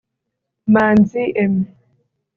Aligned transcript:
Manzi 0.73 1.23
Aimé 1.41 1.61